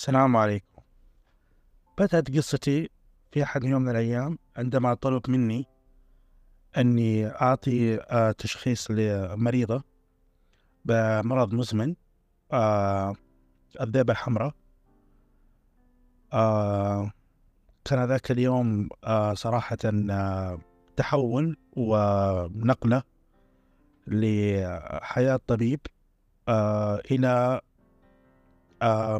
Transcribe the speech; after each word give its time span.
السلام 0.00 0.36
عليكم. 0.36 0.82
بدأت 1.98 2.36
قصتي 2.36 2.90
في 3.32 3.42
أحد 3.42 3.64
يوم 3.64 3.82
من 3.82 3.90
الأيام 3.90 4.38
عندما 4.56 4.94
طلب 4.94 5.30
مني 5.30 5.66
أني 6.76 7.26
أعطي 7.26 7.96
آه، 7.96 8.32
تشخيص 8.32 8.90
لمريضة 8.90 9.82
بمرض 10.84 11.54
مزمن 11.54 11.94
آه، 12.52 13.14
الذئبة 13.80 14.12
الحمراء 14.12 14.54
آه، 16.32 17.12
كان 17.84 18.04
ذاك 18.04 18.30
اليوم 18.30 18.88
صراحة 19.34 19.78
تحول 20.96 21.56
ونقلة 21.76 23.02
لحياة 24.06 25.40
طبيب 25.46 25.80
إلى 27.10 27.60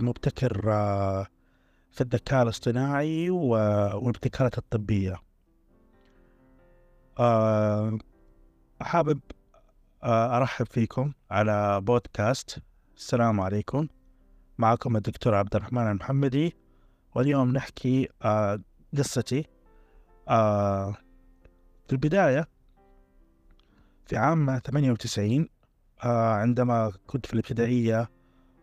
مبتكر 0.02 0.72
آه، 0.72 1.26
في 1.90 2.00
الذكاء 2.00 2.43
الاصطناعي 2.43 3.30
والابتكارات 3.30 4.58
الطبية. 4.58 5.16
آه، 7.18 7.99
حابب 8.80 9.21
أرحب 10.04 10.66
فيكم 10.66 11.12
على 11.30 11.80
بودكاست. 11.80 12.58
السلام 12.96 13.40
عليكم. 13.40 13.88
معكم 14.58 14.96
الدكتور 14.96 15.35
عبد 15.35 15.57
الرحمن 15.57 15.90
المحمدي. 15.90 16.57
واليوم 17.14 17.52
نحكي 17.52 18.08
قصتي. 18.99 19.46
في 21.86 21.93
البداية 21.93 22.49
في 24.07 24.16
عام 24.16 24.58
98 24.58 25.49
عندما 26.04 26.93
كنت 27.07 27.27
في 27.27 27.32
الابتدائية 27.32 28.11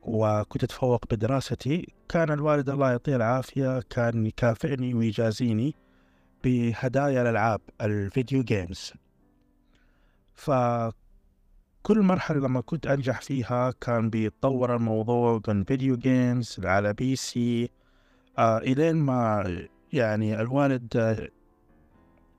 وكنت 0.07 0.63
أتفوق 0.63 1.05
بدراستي. 1.11 1.93
كان 2.09 2.31
الوالد 2.31 2.69
الله 2.69 2.91
يعطيه 2.91 3.15
العافية 3.15 3.79
كان 3.89 4.25
يكافئني 4.25 4.93
ويجازيني 4.93 5.75
بهدايا 6.43 7.21
الألعاب 7.21 7.61
ال 7.81 7.92
video 7.92 8.43
games 8.43 8.93
فكل 10.33 10.93
مرحلة 11.89 12.39
لما 12.39 12.61
كنت 12.61 12.87
أنجح 12.87 13.21
فيها 13.21 13.71
كان 13.81 14.09
بيتطور 14.09 14.75
الموضوع 14.75 15.41
من 15.47 15.63
video 15.63 15.97
games 15.97 16.59
على 16.63 16.93
PC 16.93 17.69
آه 18.37 18.57
إلين 18.57 18.95
ما 18.95 19.43
يعني 19.93 20.41
الوالد 20.41 21.29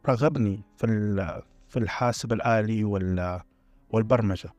رغبني 0.08 0.62
في 0.76 0.86
في 1.68 1.78
الحاسب 1.78 2.32
الآلي 2.32 2.84
والبرمجة. 3.90 4.50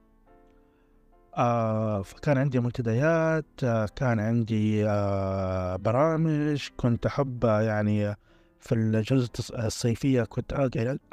آه 1.38 2.02
فكان 2.02 2.38
عندي 2.38 2.60
منتديات 2.60 3.46
آه 3.64 3.86
كان 3.96 4.20
عندي 4.20 4.90
آه 4.90 5.76
برامج 5.76 6.68
كنت 6.78 7.06
أحب 7.06 7.44
يعني 7.44 8.16
في 8.60 8.76
الجلسة 8.76 9.66
الصيفية 9.66 10.24
كنت 10.24 10.54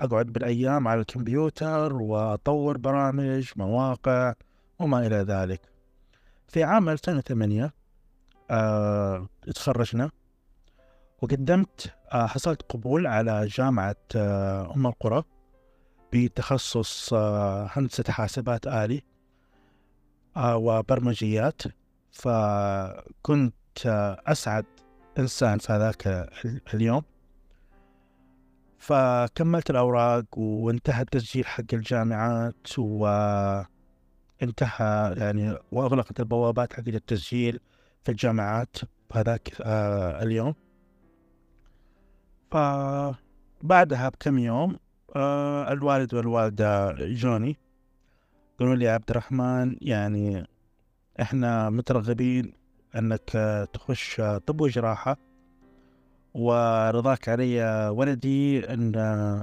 أقعد 0.01 0.27
بالأيام 0.27 0.89
على 0.89 1.01
الكمبيوتر 1.01 1.93
وأطور 1.93 2.79
برامج 2.79 3.51
مواقع 3.57 4.35
وما 4.79 5.07
إلى 5.07 5.17
ذلك. 5.17 5.61
في 6.49 6.65
عام 6.65 6.89
2008 6.89 7.73
آه 8.51 9.29
تخرجنا 9.55 10.11
وقدمت 11.23 11.95
حصلت 12.13 12.63
قبول 12.63 13.07
على 13.07 13.47
جامعة 13.47 13.97
أم 14.17 14.87
القرى 14.87 15.23
بتخصص 16.13 17.15
هندسة 17.69 18.05
حاسبات 18.09 18.67
آلي. 18.67 19.03
وبرمجيات 20.37 21.63
فكنت 22.13 23.55
أسعد 24.27 24.65
إنسان 25.19 25.59
في 25.59 25.73
هذاك 25.73 26.31
اليوم. 26.75 27.03
فكملت 28.79 29.71
الأوراق 29.71 30.25
وانتهى 30.37 31.03
التسجيل 31.03 31.47
حق 31.47 31.65
الجامعات 31.73 32.79
وانتهى 32.79 33.67
يعني 35.17 35.57
وأغلقت 35.73 36.21
البوابات 36.21 36.73
حق 36.73 36.89
التسجيل 36.89 37.61
في 38.05 38.11
الجامعات 38.11 38.77
هذاك 39.13 39.53
آه، 39.61 40.23
اليوم. 40.23 40.55
فبعدها 42.51 44.09
بكم 44.09 44.39
يوم 44.39 44.79
آه، 45.17 45.73
الوالد 45.73 46.15
والوالدة 46.15 46.93
جوني 46.99 47.57
قالوا 48.61 48.75
لي 48.75 48.89
عبد 48.89 49.11
الرحمن 49.11 49.77
يعني 49.81 50.47
إحنا 51.21 51.71
مترغبين 51.71 52.53
إنك 52.97 53.31
تخش 53.73 54.21
طب 54.47 54.61
وجراحة 54.61 55.17
ورضاك 56.35 57.29
علي 57.29 57.89
ولدي 57.89 58.73
إن 58.73 58.95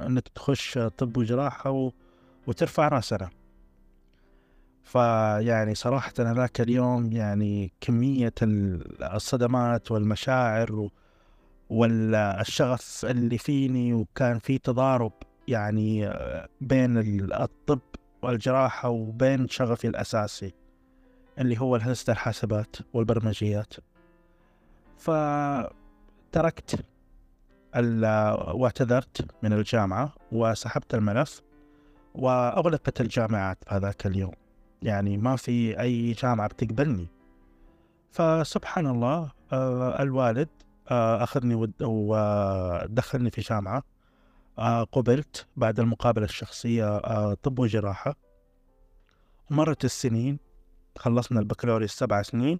إنك 0.05 0.27
تخش 0.27 0.77
طب 0.77 1.17
وجراحة 1.17 1.91
وترفع 2.47 2.87
راسنا. 2.87 3.29
فيعني 4.83 5.75
صراحة 5.75 6.13
ذاك 6.19 6.61
اليوم 6.61 7.11
يعني 7.11 7.71
كمية 7.81 8.33
الصدمات 9.01 9.91
والمشاعر 9.91 10.89
والشغف 11.69 13.05
اللي 13.09 13.37
فيني 13.37 13.93
وكان 13.93 14.39
في 14.39 14.57
تضارب 14.57 15.11
يعني 15.47 16.13
بين 16.61 16.97
الطب 17.33 17.79
والجراحة 18.23 18.89
وبين 18.89 19.47
شغفي 19.47 19.87
الأساسي 19.87 20.53
اللي 21.39 21.59
هو 21.61 21.75
هندسة 21.75 22.13
الحاسبات 22.13 22.75
والبرمجيات. 22.93 23.73
فتركت 24.97 26.85
واعتذرت 28.53 29.25
من 29.43 29.53
الجامعة 29.53 30.13
وسحبت 30.31 30.95
الملف 30.95 31.41
وأغلقت 32.15 33.01
الجامعات 33.01 33.57
في 33.63 33.75
هذاك 33.75 34.05
اليوم. 34.05 34.33
يعني 34.81 35.17
ما 35.17 35.35
في 35.35 35.79
أي 35.79 36.11
جامعة 36.11 36.47
بتقبلني. 36.47 37.07
فسبحان 38.11 38.87
الله 38.87 39.31
آه، 39.53 40.01
الوالد 40.01 40.49
آه، 40.91 41.23
أخذني 41.23 41.73
ودخلني 41.81 43.31
في 43.31 43.41
جامعة. 43.41 43.77
آه 43.77 43.92
قبلت 44.91 45.47
بعد 45.55 45.79
المقابلة 45.79 46.25
الشخصية 46.25 46.97
آه 46.97 47.33
طب 47.33 47.59
وجراحة. 47.59 48.15
مرت 49.49 49.85
السنين 49.85 50.39
خلصنا 50.97 51.39
البكالوريوس 51.39 51.91
سبع 51.91 52.21
سنين 52.21 52.59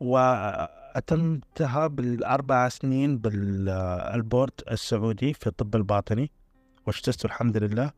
وأتمتها 0.00 1.86
بالأربع 1.86 2.68
سنين 2.68 3.18
بالبورد 3.18 4.52
السعودي 4.70 5.34
في 5.34 5.46
الطب 5.46 5.76
الباطني 5.76 6.30
واجتزت 6.86 7.24
الحمد 7.24 7.56
لله. 7.56 7.90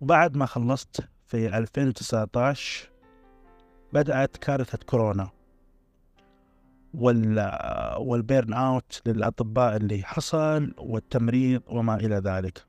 وبعد 0.00 0.36
ما 0.36 0.46
خلصت 0.46 1.08
في 1.26 1.58
2019 1.58 2.90
بدأت 3.92 4.36
كارثة 4.36 4.78
كورونا. 4.86 5.35
وال 6.96 7.48
burn 7.48 8.52
out 8.52 9.02
للأطباء 9.06 9.76
اللي 9.76 10.02
حصل 10.02 10.74
والتمريض 10.78 11.62
وما 11.66 11.94
إلى 11.94 12.16
ذلك. 12.16 12.66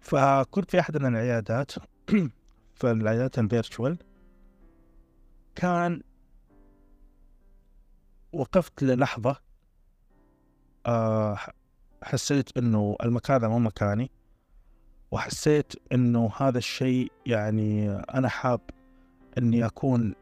فكنت 0.00 0.70
في 0.70 0.80
أحد 0.80 0.96
العيادات 0.96 1.72
في 2.78 2.90
العيادات 2.90 3.38
ال 3.38 3.46
virtual 3.46 3.98
كان 5.54 6.02
وقفت 8.32 8.82
للحظة 8.82 9.36
آه، 10.86 11.38
حسيت 12.02 12.56
إنه 12.58 12.96
المكان 13.02 13.36
هذا 13.36 13.48
مو 13.48 13.58
مكاني 13.58 14.10
وحسيت 15.10 15.72
إنه 15.92 16.30
هذا 16.36 16.58
الشيء 16.58 17.12
يعني 17.26 17.90
أنا 17.90 18.28
حاب 18.28 18.60
إني 19.38 19.66
أكون 19.66 20.14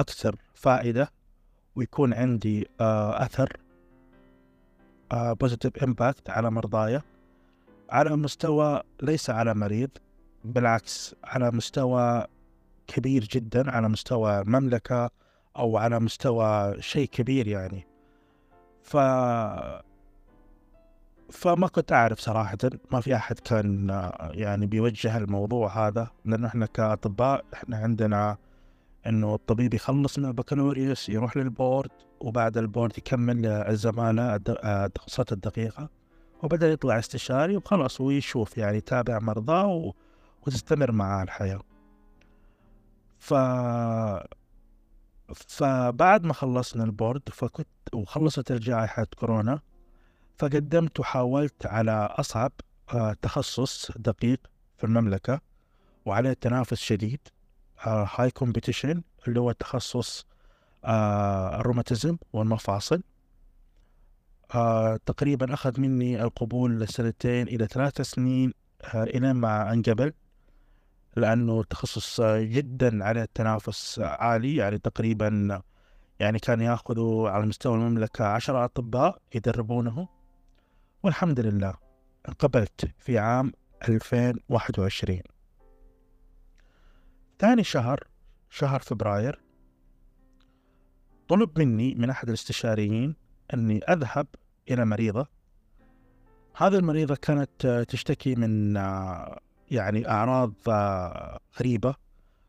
أكثر 0.00 0.36
فائدة 0.54 1.10
ويكون 1.76 2.14
عندي 2.14 2.68
آه، 2.80 3.22
أثر 3.22 3.56
positive 5.12 5.84
impact 5.84 6.30
على 6.30 6.50
مرضايا 6.50 7.02
على 7.90 8.16
مستوى 8.16 8.82
ليس 9.02 9.30
على 9.30 9.54
مريض 9.54 9.90
بالعكس 10.44 11.14
على 11.24 11.50
مستوى 11.50 12.24
كبير 12.86 13.24
جدا 13.24 13.70
على 13.70 13.88
مستوى 13.88 14.44
مملكة 14.44 15.10
أو 15.56 15.76
على 15.76 16.00
مستوى 16.00 16.82
شيء 16.82 17.08
كبير 17.08 17.48
يعني. 17.48 17.86
ف 18.82 18.96
فما 21.30 21.68
كنت 21.68 21.92
أعرف 21.92 22.20
صراحة 22.20 22.58
ما 22.92 23.00
في 23.00 23.16
أحد 23.16 23.38
كان 23.38 23.90
آه، 23.90 24.30
يعني 24.34 24.66
بيوجه 24.66 25.18
الموضوع 25.18 25.88
هذا 25.88 26.08
لأنه 26.24 26.46
إحنا 26.46 26.66
كأطباء 26.66 27.44
إحنا 27.54 27.76
عندنا 27.76 28.36
إنه 29.08 29.34
الطبيب 29.34 29.74
يخلص 29.74 30.18
من 30.18 30.24
البكالوريوس 30.24 31.08
يروح 31.08 31.36
للبورد 31.36 31.90
وبعد 32.20 32.58
البورد 32.58 32.98
يكمل 32.98 33.46
الزمالة 33.46 34.40
التخصصات 34.48 35.32
الدقيقة 35.32 35.88
وبدأ 36.42 36.72
يطلع 36.72 36.98
استشاري 36.98 37.56
وخلاص 37.56 38.00
ويشوف 38.00 38.58
يعني 38.58 38.76
يتابع 38.76 39.18
مرضاه 39.18 39.92
وتستمر 40.46 40.92
معاه 40.92 41.22
الحياة. 41.22 41.60
ف 43.18 43.34
فبعد 45.34 46.24
ما 46.24 46.32
خلصنا 46.32 46.84
ال 46.84 46.90
board 46.90 47.22
فكنت 47.28 47.68
وخلصت 47.92 48.50
الجائحة 48.50 49.06
كورونا 49.18 49.60
فقدمت 50.36 51.00
وحاولت 51.00 51.66
على 51.66 52.08
أصعب 52.10 52.52
آه، 52.94 53.12
تخصص 53.22 53.92
دقيق 53.96 54.40
في 54.76 54.84
المملكة 54.84 55.40
وعليه 56.06 56.32
تنافس 56.32 56.78
شديد. 56.80 57.20
high 57.80 58.30
competition 58.30 59.02
اللي 59.28 59.40
هو 59.40 59.52
تخصص 59.52 60.26
آه، 60.84 61.60
الروماتيزم 61.60 62.16
والمفاصل. 62.32 63.02
تقريبا 65.06 65.54
أخذ 65.54 65.80
مني 65.80 66.22
القبول 66.22 66.80
لسنتين 66.80 67.48
إلى 67.48 67.66
ثلاث 67.66 68.00
سنين 68.00 68.52
إلى 68.94 69.32
ما 69.32 69.72
انقبل 69.72 70.12
لأنه 71.16 71.64
تخصص 71.64 72.20
جدا 72.36 73.04
على 73.04 73.22
التنافس 73.22 73.98
عالي. 73.98 74.56
يعني 74.56 74.78
تقريبا 74.78 75.62
يعني 76.20 76.38
كان 76.38 76.60
يأخذوا 76.60 77.30
على 77.30 77.46
مستوى 77.46 77.74
المملكة 77.74 78.24
عشرة 78.24 78.64
أطباء 78.64 79.18
يدربونه. 79.34 80.08
والحمد 81.02 81.40
لله 81.40 81.74
انقبلت 82.28 82.90
في 82.98 83.18
عام 83.18 83.52
2021 83.88 85.37
ثاني 87.38 87.64
شهر 87.64 88.04
شهر 88.50 88.80
فبراير 88.80 89.40
طلب 91.28 91.58
مني 91.58 91.94
من 91.94 92.10
أحد 92.10 92.28
الاستشاريين 92.28 93.16
أني 93.54 93.78
أذهب 93.84 94.26
إلى 94.70 94.84
مريضة. 94.84 95.26
هذه 96.56 96.74
المريضة 96.76 97.14
كانت 97.14 97.84
تشتكي 97.88 98.34
من 98.34 98.74
يعني 99.70 100.08
أعراض 100.08 100.52
غريبة 101.60 101.94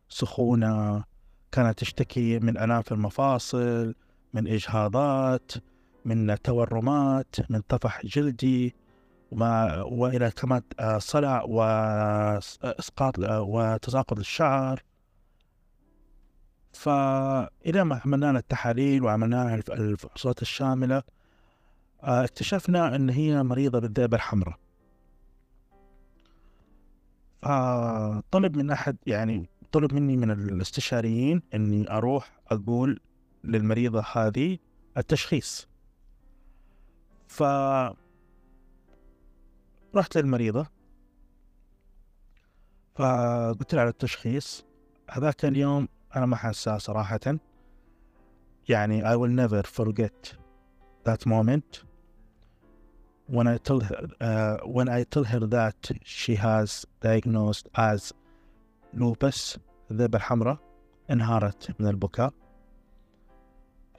سخونة 0.09 1.03
كانت 1.51 1.80
تشتكي 1.80 2.39
من 2.39 2.57
آلام 2.57 2.81
في 2.81 2.92
المفاصل 2.92 3.95
من 4.33 4.47
إجهاضات 4.47 5.51
من 6.06 6.42
تورمات 6.42 7.35
من 7.50 7.62
طفح 7.62 8.06
جلدي. 8.06 8.75
وما 9.31 9.81
وإلى 9.81 10.31
كمان 10.31 10.61
صلع 10.97 11.43
وإسقاط 11.43 13.19
وتساقط 13.19 14.19
الشعر. 14.19 14.83
فإلى 16.73 17.83
ما 17.83 18.01
عملنا 18.05 18.39
التحاليل 18.39 19.03
وعملنا 19.03 19.55
الفحوصات 19.55 20.41
الشاملة 20.41 21.03
اكتشفنا 22.03 22.95
أن 22.95 23.09
هي 23.09 23.43
مريضة 23.43 23.79
بالذئبة 23.79 24.17
الحمراء. 24.17 24.57
فطلب 27.41 28.57
من 28.57 28.71
أحد 28.71 28.97
يعني 29.07 29.49
طلب 29.71 29.93
مني 29.93 30.17
من 30.17 30.31
الاستشاريين 30.31 31.41
أني 31.53 31.91
أروح 31.91 32.39
أقول 32.51 32.99
للمريضة 33.43 34.05
هذه 34.13 34.57
التشخيص. 34.97 35.67
ف 37.27 37.43
رحت 39.95 40.18
للمريضة 40.18 40.68
فقلت 42.95 43.74
لها 43.74 43.81
على 43.81 43.89
التشخيص 43.89 44.65
هذاك 45.09 45.45
اليوم 45.45 45.88
أنا 46.15 46.25
ما 46.25 46.36
حاساه 46.36 46.77
صراحة. 46.77 47.19
يعني 48.69 49.03
I 49.03 49.15
will 49.18 49.31
never 49.47 49.63
forget 49.63 50.33
that 51.06 51.25
moment. 51.25 51.83
When 53.27 53.47
I 53.47 53.57
tell 53.57 53.80
her 53.80 54.07
uh, 54.21 54.57
when 54.77 54.89
I 54.89 55.03
tell 55.13 55.24
her 55.24 55.41
that 55.57 55.92
she 56.03 56.35
has 56.35 56.85
diagnosed 57.01 57.68
as 57.77 58.13
lupus 58.94 59.57
الذئبة 59.92 60.18
الحمراء 60.18 60.57
انهارت 61.12 61.81
من 61.81 61.88
البكاء. 61.88 62.33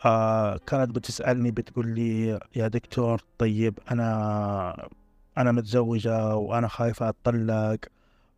آه 0.04 0.56
كانت 0.56 0.90
بتسألني 0.90 1.50
بتقول 1.50 1.86
لي 1.88 2.40
يا 2.56 2.68
دكتور 2.68 3.24
طيب 3.38 3.78
أنا 3.90 4.88
أنا 5.38 5.52
متزوجة 5.52 6.36
وأنا 6.36 6.68
خايفة 6.68 7.08
أتطلق 7.08 7.78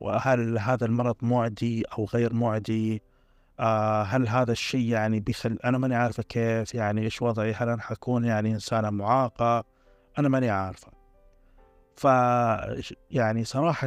وهل 0.01 0.59
هذا 0.59 0.87
المرض 0.87 1.17
معدي 1.23 1.83
أو 1.83 2.05
غير 2.05 2.35
معدي؟ 2.35 3.03
آه 3.61 4.03
هل 4.03 4.29
هذا 4.29 4.53
الشيء 4.53 4.89
يعني 4.89 5.21
بيخل 5.21 5.59
أنا 5.65 5.79
ماني 5.79 5.95
عارفة 5.95 6.23
كيف 6.23 6.75
يعني 6.75 7.01
إيش 7.03 7.23
وضعي؟ 7.23 7.53
هل 7.53 7.69
أنا 7.69 7.83
حكون 7.83 8.25
يعني 8.25 8.53
إنسانة 8.53 8.91
معاقة؟ 8.91 9.65
أنا 10.19 10.29
ماني 10.29 10.51
عارفة. 10.51 10.93
ف 11.97 12.05
يعني 13.11 13.45
صراحة 13.45 13.87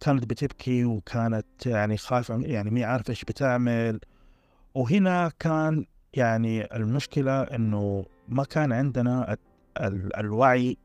كانت 0.00 0.24
بتبكي 0.24 0.84
وكانت 0.84 1.66
يعني 1.66 1.96
خايفة 1.96 2.40
يعني 2.40 2.70
مي 2.70 2.84
عارفة 2.84 3.10
إيش 3.10 3.24
بتعمل. 3.24 4.00
وهنا 4.74 5.32
كان 5.38 5.86
يعني 6.14 6.76
المشكلة 6.76 7.42
إنه 7.42 8.04
ما 8.28 8.44
كان 8.44 8.72
عندنا 8.72 9.36
الوعي 10.18 10.78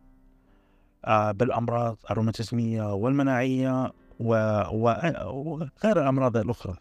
آه، 1.05 1.31
بالأمراض 1.31 1.97
الروماتيزمية 2.11 2.93
والمناعية 2.93 3.91
وغير 4.19 5.69
الأمراض 5.83 6.37
الأخرى. 6.37 6.75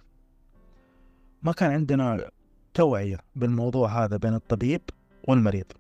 ما 1.43 1.53
كان 1.53 1.71
عندنا 1.71 2.31
توعية 2.75 3.19
بالموضوع 3.37 4.05
هذا 4.05 4.17
بين 4.17 4.35
الطبيب 4.35 4.83
والمريض. 5.29 5.73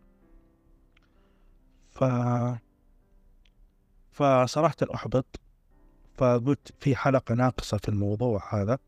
ف 1.90 2.04
فصراحة 4.12 4.76
أحبط 4.94 5.40
فقلت 6.16 6.72
في 6.80 6.96
حلقة 6.96 7.34
ناقصة 7.34 7.76
في 7.76 7.88
الموضوع 7.88 8.54
هذا 8.54 8.78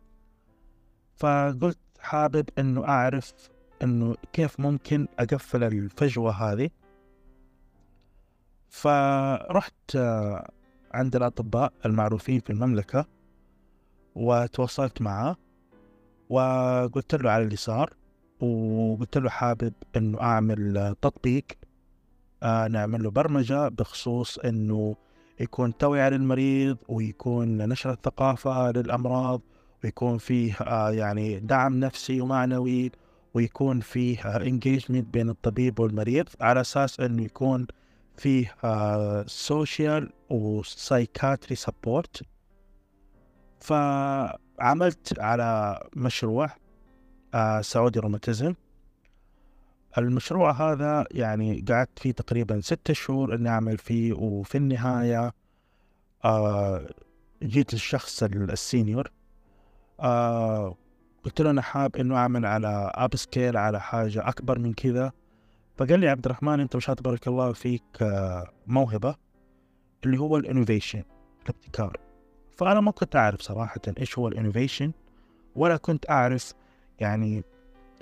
فقلت 1.16 1.78
حابب 2.00 2.48
أنه 2.58 2.84
أعرف 2.84 3.32
أنه 3.82 4.16
كيف 4.32 4.60
ممكن 4.60 5.08
أقفل 5.19 5.64
الفجوة 5.64 6.32
هذه 6.32 6.70
فرحت 8.72 9.96
عند 10.94 11.16
الأطباء 11.16 11.72
المعروفين 11.86 12.40
في 12.40 12.50
المملكة 12.50 13.06
وتواصلت 14.14 15.02
معه 15.02 15.36
وقلت 16.28 17.14
له 17.14 17.30
على 17.30 17.44
اللي 17.44 17.56
صار 17.56 17.92
وقلت 18.40 19.19
له 19.19 19.30
حابب 19.30 19.72
إنه 19.96 20.20
أعمل 20.20 20.94
تطبيق 21.02 21.44
آه 22.42 22.69
نعمل 22.69 23.02
له 23.02 23.10
برمجة 23.10 23.69
بخصوص 23.69 24.38
إنه 24.38 24.96
يكون 25.40 25.76
توعية 25.76 26.08
للمريض 26.08 26.76
ويكون 26.88 27.69
نشر 27.69 27.90
الثقافة 27.90 28.70
للأمراض 28.70 29.40
ويكون 29.84 30.19
فيه 30.19 30.54
آه 30.54 30.90
يعني 30.90 31.40
دعم 31.40 31.80
نفسي 31.80 32.20
ومعنوي 32.20 32.92
ويكون 33.34 33.81
فيه 33.81 34.36
انجيجمنت 34.36 35.14
بين 35.14 35.31
الطبيب 35.31 35.81
والمريض 35.81 36.29
على 36.41 36.60
أساس 36.60 37.00
إنه 37.00 37.22
يكون 37.22 37.67
فيه 38.16 38.54
social 39.26 40.12
و 40.31 40.42
psychiatry 40.42 41.55
support 41.55 42.22
فعملت 43.60 45.19
على 45.19 45.81
مشروع 45.96 46.50
آه، 47.34 47.60
سعودي 47.60 47.98
روماتيزم 47.98 48.54
المشروع 49.98 50.50
هذا 50.50 51.04
يعني 51.10 51.64
قعدت 51.69 51.98
فيه 51.98 52.12
تقريبا 52.12 52.60
ستة 52.60 52.94
شهور 52.94 53.34
إني 53.34 53.48
أعمل 53.48 53.78
فيه 53.78 54.12
وفي 54.12 54.58
النهاية 54.58 55.32
آه، 56.24 56.86
جيت 57.42 57.72
للشخص 57.74 58.22
ال 58.22 58.33
senior. 58.33 59.10
آه، 60.00 60.76
قلت 61.24 61.40
له 61.40 61.50
أنا 61.50 61.62
حاب 61.62 61.96
إنه 61.96 62.16
أعمل 62.16 62.46
على 62.46 62.92
upscale 62.94 63.56
على 63.56 63.81
حاجة 63.81 64.28
أكبر 64.28 64.58
من 64.58 64.72
كذا. 64.72 65.12
فقال 65.76 66.00
لي 66.00 66.08
عبد 66.08 66.24
الرحمن 66.24 66.60
أنت 66.60 66.76
ما 66.88 66.94
تبارك 66.94 67.29
الله 67.29 67.52
فيك 67.52 67.84
موهبة 68.67 69.14
اللي 70.05 70.19
هو 70.19 70.36
ال 70.36 70.43
innovation 70.43 71.02
الابتكار. 71.43 72.00
فأنا 72.56 72.81
ما 72.81 72.91
كنت 72.91 73.17
أعرف 73.17 73.41
صراحة 73.41 73.81
إيش 73.98 74.19
هو 74.19 74.29
ال 74.29 74.34
innovation 74.34 74.93
ولا 75.56 75.76
كنت 75.76 76.10
أعرف 76.10 76.52
يعني 77.00 77.44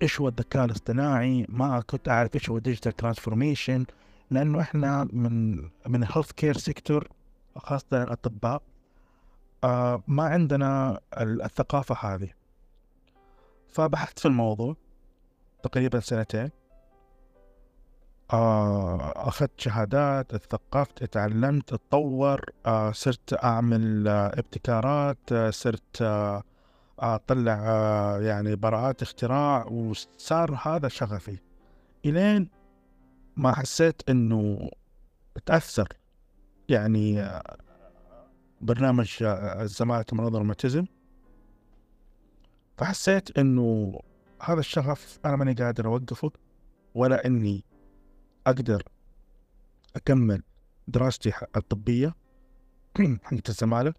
إيش 0.03 0.21
هو 0.21 0.29
الذكاء 0.29 0.65
الاصطناعي 0.65 1.47
ما 1.49 1.81
كنت 1.81 2.09
أعرف 2.09 2.35
إيش 2.35 2.51
هو 2.51 2.57
ال 2.57 2.61
digital 2.61 2.93
transformation 2.93 3.85
لأنه 4.31 4.61
إحنا 4.61 5.09
من 5.13 5.57
من 5.87 6.03
ال 6.03 6.33
healthcare 6.33 6.57
sector 6.57 7.09
خاصة 7.57 8.03
الأطباء 8.03 8.63
آه 9.65 10.03
ما 10.09 10.23
عندنا 10.23 11.01
الثقافة 11.21 12.15
هذه. 12.15 12.29
فبحثت 13.69 14.19
في 14.19 14.29
الموضوع 14.29 14.77
تقريبا 15.63 16.01
سنتين. 16.01 16.51
آه، 18.33 19.29
أخذت 19.29 19.61
شهادات 19.61 20.35
اتثقفت 20.35 21.03
اتعلمت 21.03 21.73
اتطور 21.73 22.45
آه، 22.67 22.93
صرت 22.93 23.45
أعمل 23.45 24.09
آه، 24.09 24.27
ابتكارات 24.27 25.35
صرت 25.51 26.03
أطلع 26.99 27.59
يعني 28.21 28.57
براءات 28.57 29.03
اختراع 29.03 29.67
وصار 29.67 30.59
هذا 30.63 30.89
شغفي. 30.89 31.39
إلين 32.07 32.51
ما 33.37 33.53
حسيت 33.55 34.03
إنه 34.09 34.71
تأثر. 35.47 35.89
يعني 36.69 37.31
برنامج 38.61 39.17
الزمالة 39.23 40.05
مرض 40.13 40.35
الروماتيزم 40.35 40.85
فحسيت 42.79 43.39
إنه 43.39 43.99
هذا 44.43 44.61
الشغف 44.61 45.19
أنا 45.25 45.37
ماني 45.37 45.53
قادر 45.53 45.87
أوقفه 45.87 46.31
ولا 46.95 47.27
إني 47.27 47.65
أقدر 48.47 48.83
أكمل 49.97 50.43
دراستي 50.89 51.33
الطبية 51.57 52.15
حقت 53.25 53.49
الزمالة 53.49 53.95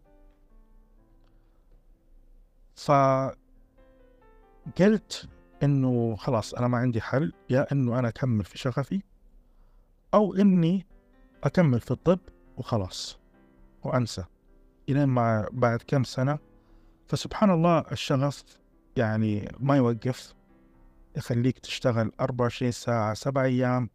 فقلت 2.75 3.35
إنه 5.63 6.15
خلاص 6.15 6.53
أنا 6.53 6.67
ما 6.67 6.77
عندي 6.77 7.01
حل 7.01 7.33
يا 7.49 7.71
إنه 7.71 7.99
أنا 7.99 8.07
أكمل 8.07 8.45
في 8.45 8.57
شغفي 8.57 9.01
أو 10.13 10.33
إني 10.35 10.85
أكمل 11.43 11.79
في 11.79 11.91
الطب 11.91 12.19
وخلاص 12.57 13.19
وأنسى. 13.83 14.25
إلين 14.89 15.05
ما 15.05 15.47
بعد 15.51 15.81
كم 15.87 16.03
سنة 16.03 16.39
فسبحان 17.07 17.51
الله 17.51 17.79
الشغف 17.91 18.43
يعني 18.95 19.51
ما 19.59 19.77
يوقف 19.77 20.33
يخليك 21.17 21.59
تشتغل 21.59 22.11
24 22.19 22.71
ساعة 22.71 23.13
سبع 23.13 23.43
أيام 23.43 23.89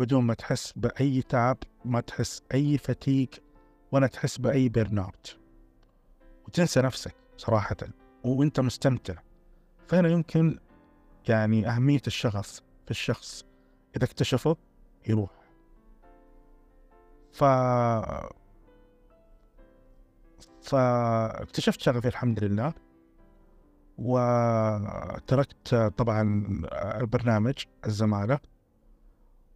بدون 0.00 0.24
ما 0.24 0.34
تحس 0.34 0.72
بأي 0.76 1.22
تعب 1.22 1.56
ما 1.84 2.00
تحس 2.00 2.42
أي 2.54 2.78
fatigue 2.78 3.42
ولا 3.92 4.06
تحس 4.06 4.38
بأي 4.38 4.68
burn 4.68 4.98
out 4.98 5.38
وتنسى 6.46 6.80
نفسك 6.80 7.14
صراحة 7.36 7.76
وأنت 8.24 8.60
مستمتع. 8.60 9.14
فهنا 9.88 10.08
يمكن 10.08 10.58
يعني 11.28 11.68
أهمية 11.68 12.00
الشغف 12.06 12.60
في 12.84 12.90
الشخص. 12.90 13.44
إذا 13.96 14.04
اكتشفه 14.04 14.56
يروح. 15.08 15.30
ف 17.32 17.44
فاكتشفت 20.62 21.80
شغفي 21.80 22.08
الحمد 22.08 22.44
لله. 22.44 22.72
وتركت 23.98 25.74
طبعا 25.74 26.22
البرنامج 27.00 27.54
الزمالة. 27.86 28.38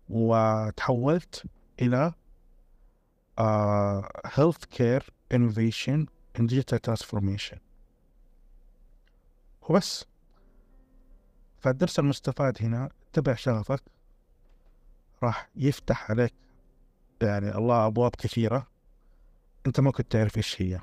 وتحولت 0.09 1.45
إلى 1.81 2.13
healthcare 4.25 5.11
innovation 5.33 6.07
and 6.41 6.47
digital 6.47 6.79
transformation 6.79 7.59
وبس. 9.63 10.05
فالدرس 11.59 11.99
المستفاد 11.99 12.63
هنا 12.63 12.91
تبع 13.13 13.35
شغفك 13.35 13.83
راح 15.23 15.49
يفتح 15.57 16.11
عليك. 16.11 16.35
يعني 17.23 17.55
الله 17.55 17.87
أبواب 17.87 18.11
كثيرة. 18.11 18.67
أنت 19.67 19.81
ما 19.81 19.91
كنت 19.91 20.13
تعرف 20.13 20.37
إيش 20.37 20.63
هي. 20.63 20.81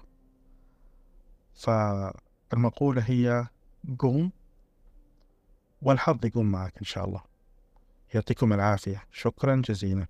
فالمقولة 1.53 3.01
هي 3.01 3.47
قوم 3.99 4.31
والحظ 5.81 6.25
يقوم 6.25 6.51
معك 6.51 6.77
إن 6.77 6.85
شاء 6.85 7.05
الله. 7.05 7.30
يعطيكم 8.13 8.53
العافية. 8.53 9.03
شكرا 9.11 9.61
جزيلا. 9.65 10.07